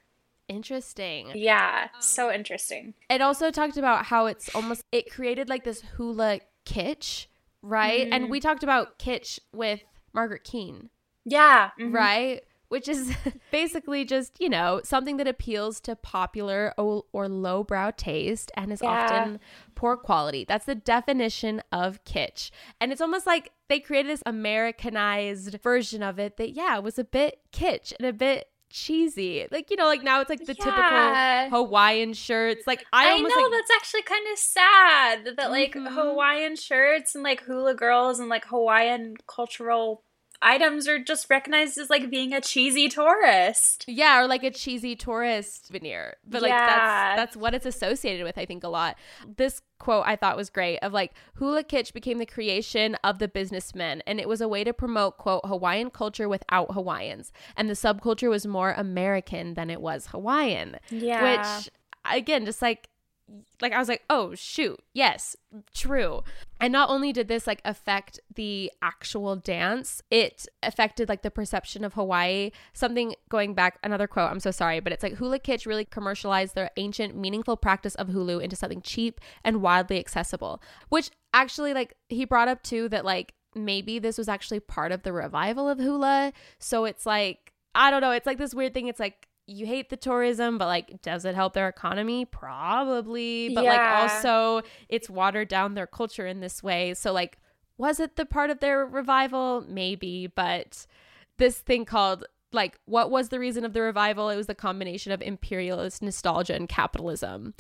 [0.48, 1.30] interesting.
[1.35, 1.88] Yeah.
[2.00, 2.94] So interesting.
[3.08, 7.27] It also talked about how it's almost it created like this hula kitsch,
[7.62, 8.09] right?
[8.12, 8.31] And Mhm.
[8.31, 10.90] we talked about kitsch with Margaret Keane,
[11.25, 11.70] Yeah.
[11.79, 11.92] mhm.
[11.92, 12.42] right?
[12.68, 13.14] Which is
[13.51, 18.81] basically just, you know, something that appeals to popular or, or lowbrow taste and is
[18.83, 18.90] Yeah.
[18.92, 19.40] often
[19.75, 20.44] poor quality.
[20.48, 22.51] That's the definition of kitsch.
[22.81, 27.05] And it's almost like they created this Americanized version of it that, yeah, was a
[27.05, 29.46] bit kitsch and a bit cheesy.
[29.50, 30.64] Like, you know, like now it's like the Yeah.
[30.64, 32.66] typical Hawaiian shirts.
[32.66, 35.92] Like, I, I, know like, that's actually kind of sad that like Mhm.
[35.94, 40.02] Hawaiian shirts and like hula girls and like Hawaiian cultural
[40.42, 43.85] items are just recognized as like being a cheesy tourist.
[43.88, 46.16] Yeah, or like a cheesy tourist veneer.
[46.26, 46.66] But like Yeah.
[47.16, 48.96] that's that's what it's associated with, I think, a lot.
[49.37, 53.26] This quote I thought was great of like hula kitsch became the creation of the
[53.26, 57.33] businessmen and it was a way to promote quote Hawaiian culture without Hawaiians.
[57.57, 60.76] And the subculture was more American than it was Hawaiian.
[60.90, 61.22] Yeah.
[61.59, 61.70] Which
[62.05, 62.88] again, just like
[63.61, 65.37] like I was like, oh shoot, yes,
[65.74, 66.22] true.
[66.62, 71.85] And not only did this like affect the actual dance, it affected like the perception
[71.85, 72.53] of Hawaii.
[72.72, 76.55] Something going back, another quote, I'm so sorry, but it's like hula kitsch really commercialized
[76.55, 80.62] their ancient, meaningful practice of hula into something cheap and widely accessible.
[80.88, 85.03] Which actually, like, he brought up too that like maybe this was actually part of
[85.03, 86.33] the revival of hula.
[86.61, 88.87] So it's like, I don't know, it's like this weird thing.
[88.87, 92.24] It's like, you hate the tourism, but like, does it help their economy?
[92.24, 93.55] Probably.
[93.55, 96.94] But like, also, it's watered down their culture in this way.
[96.94, 97.38] So, like,
[97.78, 99.64] was it the part of their revival?
[99.68, 100.26] Maybe.
[100.26, 100.87] But
[101.38, 104.28] this thing called, like, what was the reason of the revival?
[104.28, 107.55] It was the combination of imperialist nostalgia and capitalism.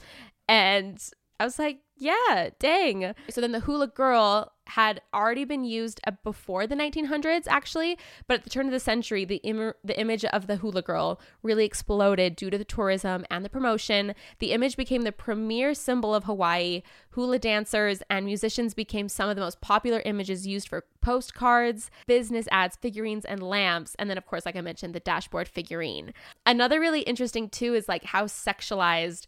[0.48, 1.02] And
[1.40, 3.14] I was like, yeah, dang.
[3.30, 7.98] So then the hula girl had already been used uh, before the 1900s, actually.
[8.26, 11.20] But at the turn of the century, the, Im- the image of the hula girl
[11.42, 14.14] really exploded due to the tourism and the promotion.
[14.38, 16.82] The image became the premier symbol of Hawaii.
[17.10, 22.48] Hula dancers and musicians became some of the most popular images used for postcards, business
[22.50, 23.94] ads, figurines, and lamps.
[23.98, 26.14] And then, of course, like I mentioned, the dashboard figurine.
[26.46, 29.26] Another really interesting, too, is like how sexualized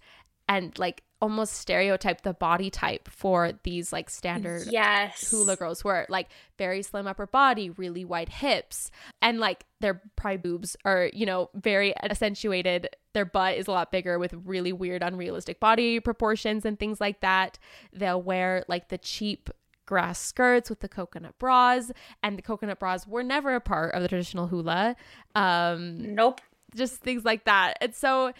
[0.48, 5.30] and like almost stereotype the body type for these like standard yes.
[5.30, 6.28] hula girls were like
[6.58, 8.90] very slim upper body, really wide hips,
[9.22, 12.88] and like their probably boobs are, you know, very accentuated.
[13.14, 17.20] Their butt is a lot bigger with really weird, unrealistic body proportions and things like
[17.20, 17.58] that.
[17.92, 19.48] They'll wear like the cheap
[19.86, 21.90] grass skirts with the coconut bras,
[22.22, 24.96] and the coconut bras were never a part of the traditional hula.
[25.34, 26.40] Um, Nope.
[26.74, 27.78] just things like that.
[27.80, 28.32] And so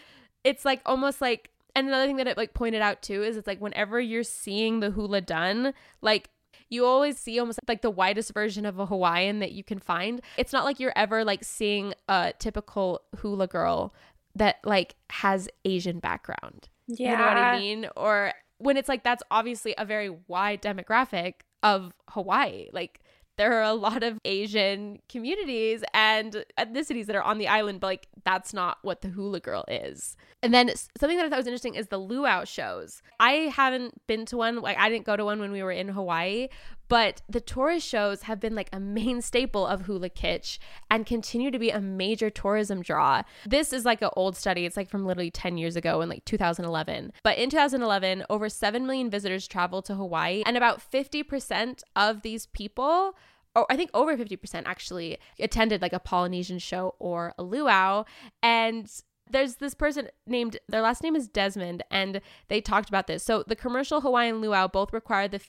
[0.43, 3.47] it's like almost like and another thing that it like pointed out too is it's
[3.47, 6.29] like whenever you're seeing the hula done, like
[6.69, 10.21] you always see almost like the widest version of a Hawaiian that you can find.
[10.37, 13.93] It's not like you're ever like seeing a typical hula girl
[14.35, 16.69] that like has Asian background.
[16.87, 17.11] Yeah.
[17.11, 17.87] You know what I mean?
[17.95, 22.67] Or when it's like that's obviously a very wide demographic of Hawaii.
[22.71, 23.01] Like
[23.37, 27.87] there are a lot of Asian communities and ethnicities that are on the island, but
[27.87, 30.15] like that's not what the hula girl is.
[30.41, 33.01] And then something that I thought was interesting is the luau shows.
[33.19, 35.89] I haven't been to one, like I didn't go to one when we were in
[35.89, 36.49] Hawaii,
[36.87, 40.59] But the tourist shows have been like a main staple of hula kitsch
[40.89, 43.23] and continue to be a major tourism draw.
[43.45, 44.65] This is like an old study.
[44.65, 47.11] It's like from literally 10 years ago in like 2011.
[47.23, 52.45] But in 2011, over 7 million visitors traveled to Hawaii, and about 50% of these
[52.47, 53.15] people
[53.55, 58.03] or I think over 50% actually attended like a Polynesian show or a luau.
[58.43, 58.91] And
[59.29, 63.23] there's this person named their last name is Desmond and they talked about this.
[63.23, 65.41] So the commercial Hawaiian luau both require the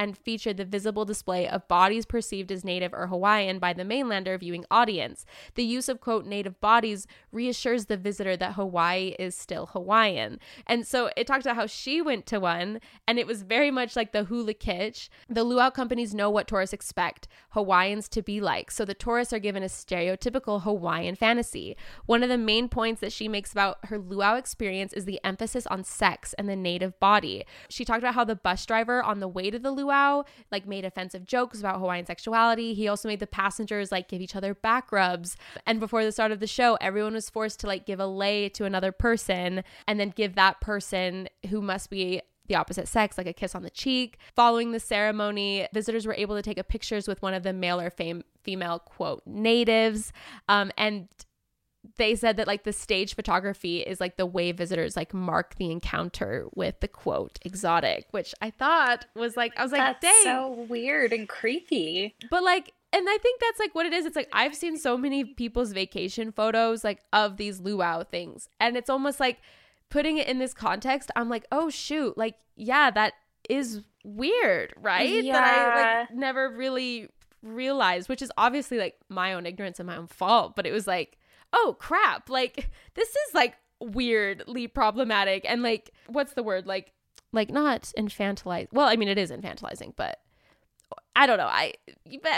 [0.00, 4.40] and featured the visible display of bodies perceived as native or Hawaiian by the mainlander
[4.40, 5.26] viewing audience.
[5.56, 10.40] The use of quote native bodies reassures the visitor that Hawaii is still Hawaiian.
[10.66, 13.94] And so it talked about how she went to one and it was very much
[13.94, 15.10] like the hula kitsch.
[15.28, 18.70] The luau companies know what tourists expect Hawaiians to be like.
[18.70, 21.76] So the tourists are given a stereotypical Hawaiian fantasy.
[22.06, 25.66] One of the main points that she makes about her luau experience is the emphasis
[25.66, 27.44] on sex and the native body.
[27.68, 29.89] She talked about how the bus driver on the way to the luau
[30.50, 32.74] like made offensive jokes about Hawaiian sexuality.
[32.74, 35.36] He also made the passengers like give each other back rubs.
[35.66, 38.48] And before the start of the show, everyone was forced to like give a lei
[38.50, 43.28] to another person and then give that person who must be the opposite sex, like
[43.28, 44.18] a kiss on the cheek.
[44.34, 47.90] Following the ceremony, visitors were able to take pictures with one of the male or
[47.90, 50.12] fam- female quote natives.
[50.48, 51.08] Um, and
[51.96, 55.70] they said that like the stage photography is like the way visitors like mark the
[55.70, 60.24] encounter with the quote exotic, which I thought was like I was like, That's dang,
[60.24, 62.14] so weird and creepy.
[62.30, 64.04] but like and I think that's like what it is.
[64.04, 68.48] It's like I've seen so many people's vacation photos like of these luau things.
[68.58, 69.38] And it's almost like
[69.90, 73.14] putting it in this context, I'm like, oh shoot, like, yeah, that
[73.48, 75.22] is weird, right?
[75.32, 76.00] That I Yeah.
[76.08, 77.08] like never really
[77.42, 80.54] realized, which is obviously like my own ignorance and my own fault.
[80.56, 81.16] But it was like,
[81.52, 86.66] oh crap, like this is like weirdly problematic and like what's the word?
[86.66, 86.92] Like
[87.32, 90.20] like not infantilize well, I mean it is infantilizing, but
[91.14, 91.46] I don't know.
[91.46, 91.74] I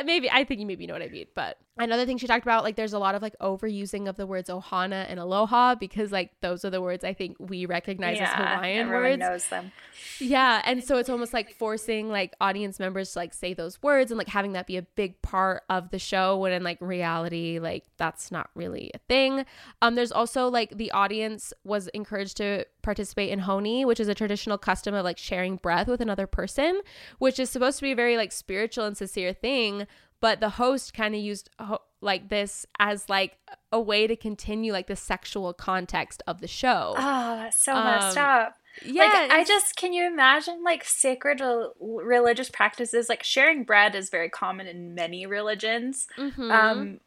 [0.04, 1.26] maybe I think you maybe know what I mean.
[1.34, 4.26] But another thing she talked about, like there's a lot of like overusing of the
[4.26, 8.28] words ohana and aloha because like those are the words I think we recognize as
[8.28, 9.20] Hawaiian everyone words.
[9.20, 9.72] knows them.
[10.18, 14.10] Yeah, and so it's almost like forcing like audience members to like say those words
[14.10, 17.58] and like having that be a big part of the show when in like reality
[17.58, 19.44] like that's not really a thing.
[19.80, 24.14] Um there's also like the audience was encouraged to participate in honi, which is a
[24.14, 26.80] traditional custom of like sharing breath with another person,
[27.18, 29.86] which is supposed to be a very like spiritual and sincere thing,
[30.22, 33.36] but the host kind of used ho- like this as like
[33.70, 36.94] a way to continue like the sexual context of the show.
[36.96, 38.54] Oh, that's so messed Um, up.
[38.82, 43.94] yeah, like I just can you imagine like sacred rel- religious practices like sharing bread
[43.94, 46.06] is very common in many religions.
[46.16, 46.50] Mhm.
[46.50, 47.00] Um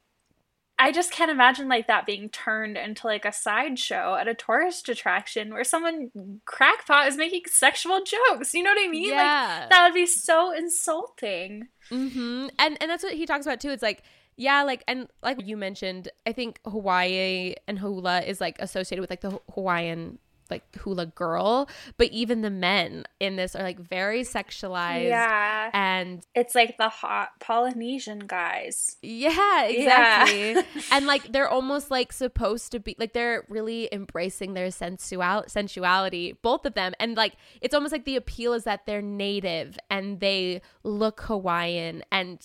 [0.78, 4.90] I just can't imagine like that being turned into like a sideshow at a tourist
[4.90, 8.54] attraction where someone crackpot is making sexual jokes.
[8.54, 9.10] You know what I mean?
[9.10, 9.58] Yeah.
[9.62, 11.70] Like that would be so insulting.
[11.90, 12.48] Mm-hmm.
[12.60, 13.70] And and that's what he talks about too.
[13.70, 14.04] It's like
[14.38, 19.10] yeah, like and like you mentioned, I think Hawaii and hula is like associated with
[19.10, 20.20] like the Hawaiian
[20.50, 21.68] like hula girl,
[21.98, 25.08] but even the men in this are like very sexualized.
[25.10, 25.72] Yeah.
[25.74, 28.98] And It's like the hot Polynesian guys.
[29.02, 30.24] yeah, Yeah.
[30.26, 30.84] exactly.
[30.92, 36.38] and like they're almost like supposed to be like they're really embracing their sensual sensuality,
[36.42, 36.94] both of them.
[37.00, 42.04] And like it's almost like the appeal is that they're native and they look Hawaiian
[42.12, 42.40] and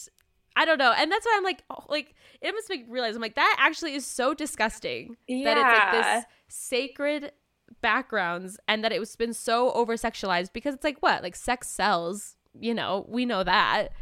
[0.57, 0.92] I don't know.
[0.96, 3.57] And that's why I'm like oh, like it must make me realize I'm like that
[3.59, 5.55] actually is so disgusting yeah.
[5.55, 7.32] that it's like this sacred
[7.81, 11.23] backgrounds and that it was been so over sexualized because it's like what?
[11.23, 13.93] Like sex sells, you know, we know that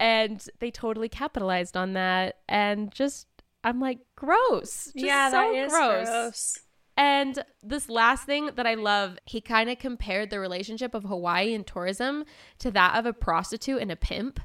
[0.00, 3.26] and they totally capitalized on that and just
[3.62, 6.08] i'm like gross just yeah, so that is gross.
[6.08, 6.58] gross.
[6.96, 11.54] and this last thing that i love he kind of compared the relationship of hawaii
[11.54, 12.24] and tourism
[12.58, 14.40] to that of a prostitute and a pimp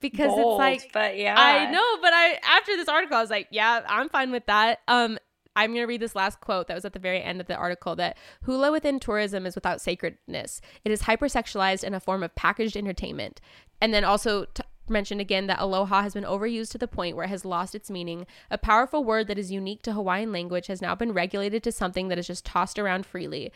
[0.00, 1.34] because Bold, it's like but yeah.
[1.36, 4.78] I know, but I after this article, I was like, yeah, I'm fine with that.
[4.86, 5.18] Um,
[5.58, 7.96] I'm gonna read this last quote that was at the very end of the article
[7.96, 10.60] that hula within tourism is without sacredness.
[10.84, 13.40] It is hypersexualized and a form of packaged entertainment.
[13.80, 17.24] And then also t- mentioned again that aloha has been overused to the point where
[17.24, 18.24] it has lost its meaning.
[18.52, 22.06] A powerful word that is unique to Hawaiian language has now been regulated to something
[22.06, 23.50] that is just tossed around freely.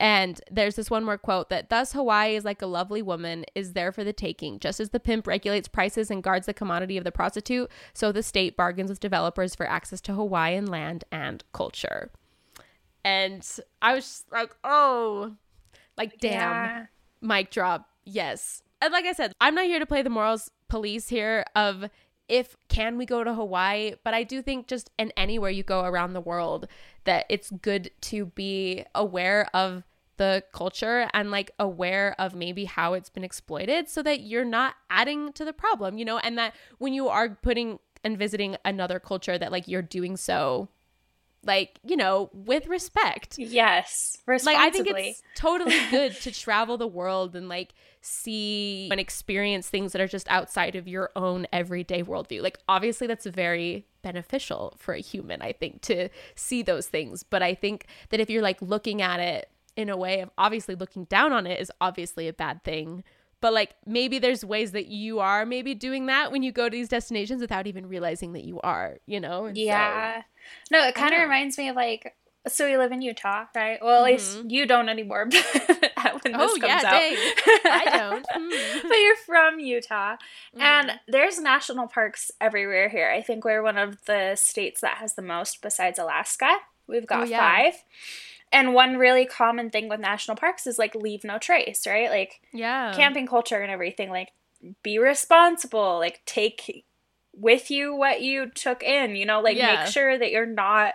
[0.00, 3.72] And there's this one more quote that thus Hawaii is like a lovely woman is
[3.72, 4.60] there for the taking.
[4.60, 8.22] Just as the pimp regulates prices and guards the commodity of the prostitute, so the
[8.22, 12.10] state bargains with developers for access to Hawaiian land and culture.
[13.04, 13.44] And
[13.82, 15.34] I was just like, oh,
[15.96, 16.86] like damn, Yeah.
[17.20, 17.88] mic drop.
[18.04, 18.62] Yes.
[18.80, 21.90] And like I said, I'm not here to play the morals police here of
[22.28, 25.82] if can we go to Hawaii, but I do think just in anywhere you go
[25.84, 26.68] around the world
[27.04, 29.82] that it's good to be aware of
[30.18, 34.74] the culture and like aware of maybe how it's been exploited so that you're not
[34.90, 39.00] adding to the problem, you know, and that when you are putting and visiting another
[39.00, 40.68] culture that like you're doing so
[41.44, 43.38] like you know with respect.
[43.38, 49.00] Yes like i think it's totally good to travel the world and like see and
[49.00, 52.42] experience things that are just outside of your own everyday worldview.
[52.42, 57.42] Like obviously that's very beneficial for a human i think to see those things but
[57.42, 61.04] i think that if you're like looking at it in a way of obviously looking
[61.04, 63.04] down on it is obviously a bad thing.
[63.40, 66.76] But like maybe there's ways that you are maybe doing that when you go to
[66.76, 69.46] these destinations without even realizing that you are you know?
[69.46, 70.22] And yeah.
[70.22, 72.16] So, no it kind of reminds me of like
[72.48, 73.78] so we live in utah right?
[73.80, 74.38] Well at mm-hmm.
[74.38, 78.26] least you don't anymore when oh yeah i don't.
[78.38, 78.82] Mm.
[78.82, 80.16] but you're from utah
[80.56, 80.60] mm.
[80.60, 83.08] and there's national parks everywhere here.
[83.08, 86.56] I think we're one of the states that has the most besides alaska
[86.88, 87.38] we've got oh, yeah.
[87.38, 87.74] five
[88.52, 92.10] and one really common thing with national parks is like leave no trace, right?
[92.10, 92.92] Like yeah.
[92.94, 94.32] camping culture and everything like
[94.82, 96.84] be responsible, like take
[97.34, 99.82] with you what you took in, you know, like yeah.
[99.82, 100.94] make sure that you're not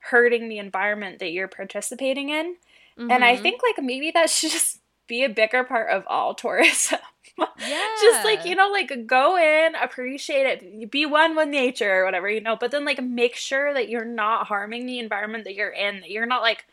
[0.00, 2.56] hurting the environment that you're participating in.
[2.98, 3.10] Mm-hmm.
[3.10, 3.42] And I mm-hmm.
[3.42, 6.98] think like maybe that should just be a bigger part of all tourism.
[7.38, 7.88] Yeah.
[8.02, 12.28] just like, you know, like go in, appreciate it, be one with nature or whatever,
[12.28, 15.70] you know, but then like make sure that you're not harming the environment that you're
[15.70, 16.66] in, that you're not like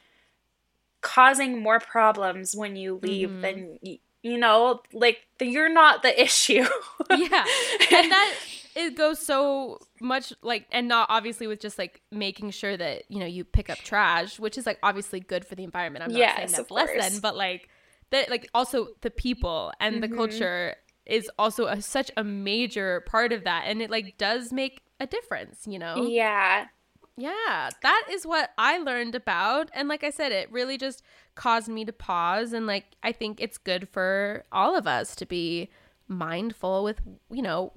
[1.02, 3.42] causing more problems when you leave mm-hmm.
[3.42, 3.80] than
[4.22, 6.64] you know like you're not the issue
[7.10, 7.46] yeah
[7.92, 8.36] and that
[8.76, 13.20] it goes so much like and not obviously with just like making sure that you
[13.20, 16.20] know you pick up trash which is like obviously good for the environment i'm not
[16.20, 17.68] yes, saying that's less than but like
[18.12, 20.12] that like also the people and mm-hmm.
[20.12, 24.54] the culture is also a, such a major part of that and it like does
[24.54, 26.66] make a difference you know yeah
[27.18, 29.70] yeah, that is what I learned about.
[29.74, 31.04] And like I said, it really just
[31.36, 32.54] caused me to pause.
[32.54, 35.70] And like, I think it's good for all of us to be
[36.08, 37.74] mindful with, you know,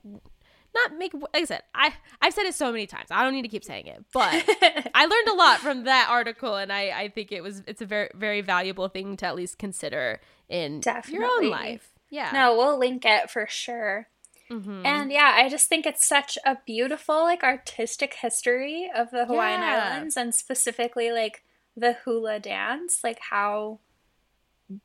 [0.75, 3.09] not make, like I said, I, I've said it so many times.
[3.11, 4.33] I don't need to keep saying it, but
[4.95, 6.57] I learned a lot from that article.
[6.57, 9.59] And I, I think it was, it's a very, very valuable thing to at least
[9.59, 11.21] consider in Definitely.
[11.21, 11.91] your own life.
[12.11, 12.31] Yeah.
[12.33, 14.09] No, we'll link it for sure.
[14.51, 14.85] Mm-hmm.
[14.85, 19.61] And yeah, I just think it's such a beautiful, like, artistic history of the Hawaiian
[19.61, 19.93] yeah.
[19.95, 21.43] Islands and specifically, like,
[21.77, 23.81] the hula dance, like, how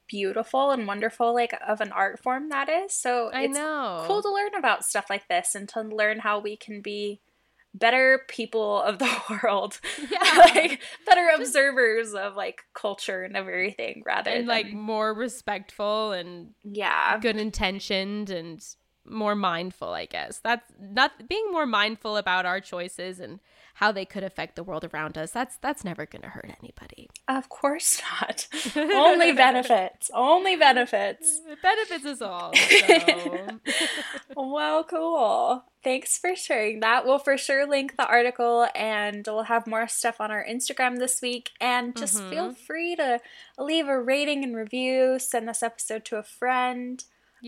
[0.07, 2.93] beautiful and wonderful, like, of an art form that is.
[2.93, 4.03] So I it's know.
[4.05, 7.21] cool to learn about stuff like this and to learn how we can be
[7.73, 9.79] better people of the world
[10.11, 16.11] yeah like better observers of like culture and everything rather and than, like more respectful
[16.11, 18.65] and yeah good intentioned and
[19.09, 20.39] more mindful, I guess.
[20.39, 23.39] That's not being more mindful about our choices and
[23.79, 25.31] how they could affect the world around us.
[25.31, 27.09] That's that's never going to hurt anybody.
[27.29, 28.45] Of course not.
[28.75, 30.11] Only benefits.
[30.13, 31.39] Only benefits.
[31.47, 32.53] It benefits us all.
[32.53, 33.47] So.
[34.35, 35.63] well, cool.
[35.81, 37.05] Thanks for sharing that.
[37.05, 41.21] We'll for sure link the article and we'll have more stuff on our Instagram this
[41.21, 41.51] week.
[41.61, 42.29] And just mm-hmm.
[42.29, 43.21] feel free to
[43.57, 47.01] leave a rating and review, send this episode to a friend.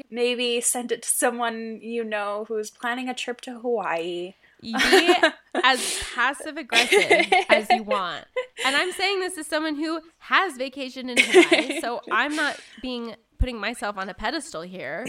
[0.09, 4.35] Maybe send it to someone you know who's planning a trip to Hawaii.
[4.61, 4.75] Be
[5.63, 8.25] as passive aggressive as you want.
[8.65, 13.15] And I'm saying this as someone who has vacation in Hawaii, so I'm not being
[13.37, 15.05] putting myself on a pedestal here.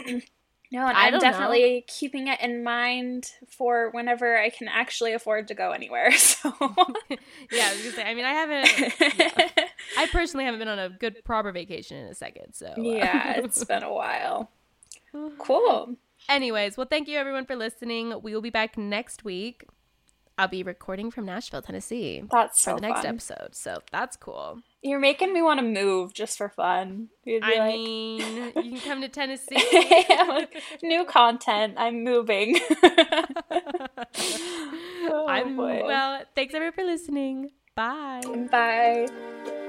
[0.73, 1.81] No, and I'm definitely know.
[1.87, 6.11] keeping it in mind for whenever I can actually afford to go anywhere.
[6.17, 8.05] So yeah, I was gonna say.
[8.05, 9.19] I mean, I haven't.
[9.19, 9.67] Yeah,
[9.99, 12.55] I personally haven't been on a good proper vacation in a second.
[12.55, 12.81] So uh.
[12.81, 14.51] yeah, it's been a while.
[15.39, 15.97] Cool.
[16.29, 18.21] Anyways, well, thank you everyone for listening.
[18.23, 19.65] We will be back next week.
[20.39, 22.25] I'll be recording from Nashville, Tennessee.
[22.31, 23.07] That's so for the next fun.
[23.07, 23.55] episode.
[23.55, 24.61] So that's cool.
[24.83, 27.09] You're making me want to move just for fun.
[27.27, 27.75] I like...
[27.75, 29.57] mean, you can come to Tennessee.
[30.83, 31.75] New content.
[31.77, 32.59] I'm moving.
[35.05, 36.23] oh, I'm well.
[36.35, 37.51] Thanks everyone for listening.
[37.77, 38.23] Bye.
[38.51, 39.69] Bye.